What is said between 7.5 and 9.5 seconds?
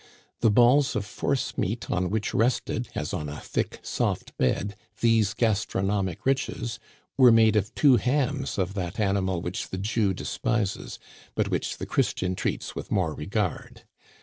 of two hams of that animal